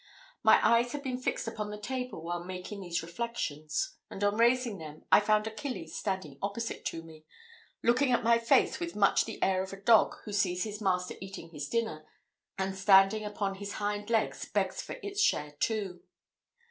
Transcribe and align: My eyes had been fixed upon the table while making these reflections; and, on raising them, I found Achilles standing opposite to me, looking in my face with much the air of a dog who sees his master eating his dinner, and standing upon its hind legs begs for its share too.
My 0.41 0.59
eyes 0.67 0.93
had 0.93 1.03
been 1.03 1.21
fixed 1.21 1.47
upon 1.47 1.69
the 1.69 1.77
table 1.77 2.23
while 2.23 2.43
making 2.43 2.81
these 2.81 3.03
reflections; 3.03 3.97
and, 4.09 4.23
on 4.23 4.35
raising 4.35 4.79
them, 4.79 5.05
I 5.11 5.19
found 5.19 5.45
Achilles 5.45 5.95
standing 5.95 6.39
opposite 6.41 6.85
to 6.85 7.03
me, 7.03 7.23
looking 7.83 8.09
in 8.09 8.23
my 8.23 8.39
face 8.39 8.79
with 8.79 8.95
much 8.95 9.25
the 9.25 9.37
air 9.43 9.61
of 9.61 9.73
a 9.73 9.79
dog 9.79 10.15
who 10.25 10.33
sees 10.33 10.63
his 10.63 10.81
master 10.81 11.13
eating 11.21 11.49
his 11.51 11.69
dinner, 11.69 12.03
and 12.57 12.75
standing 12.75 13.23
upon 13.23 13.57
its 13.61 13.73
hind 13.73 14.09
legs 14.09 14.43
begs 14.49 14.81
for 14.81 14.95
its 15.03 15.21
share 15.21 15.51
too. 15.59 16.01